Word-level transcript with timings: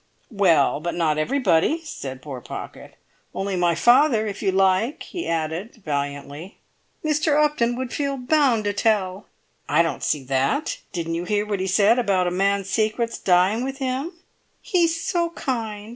"Well, 0.31 0.79
but 0.79 0.95
not 0.95 1.19
everybody," 1.19 1.79
said 1.85 2.23
poor 2.23 2.41
Pocket. 2.41 2.95
"Only 3.35 3.55
my 3.55 3.75
father, 3.75 4.25
if 4.25 4.41
you 4.41 4.51
like!" 4.51 5.03
he 5.03 5.27
added, 5.27 5.83
valiantly. 5.85 6.57
"Mr. 7.05 7.39
Upton 7.39 7.75
would 7.75 7.93
feel 7.93 8.17
bound 8.17 8.63
to 8.63 8.73
tell." 8.73 9.27
"I 9.69 9.83
don't 9.83 10.01
see 10.01 10.23
that. 10.23 10.79
Didn't 10.91 11.13
you 11.13 11.25
hear 11.25 11.45
what 11.45 11.59
he 11.59 11.67
said 11.67 11.99
about 11.99 12.25
a 12.25 12.31
man's 12.31 12.67
secrets 12.67 13.19
dying 13.19 13.63
with 13.63 13.77
him?" 13.77 14.13
"He's 14.59 14.99
so 14.99 15.29
kind! 15.29 15.89